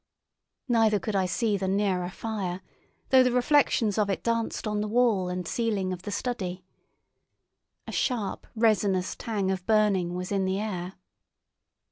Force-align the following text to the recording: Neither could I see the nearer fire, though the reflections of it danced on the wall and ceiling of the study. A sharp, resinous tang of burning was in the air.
Neither 0.67 0.99
could 0.99 1.15
I 1.15 1.27
see 1.27 1.57
the 1.57 1.67
nearer 1.67 2.09
fire, 2.09 2.61
though 3.09 3.21
the 3.21 3.31
reflections 3.31 3.99
of 3.99 4.09
it 4.09 4.23
danced 4.23 4.65
on 4.65 4.81
the 4.81 4.87
wall 4.87 5.29
and 5.29 5.47
ceiling 5.47 5.93
of 5.93 6.01
the 6.01 6.11
study. 6.11 6.65
A 7.85 7.91
sharp, 7.91 8.47
resinous 8.55 9.15
tang 9.15 9.51
of 9.51 9.63
burning 9.67 10.15
was 10.15 10.31
in 10.31 10.45
the 10.45 10.59
air. 10.59 10.93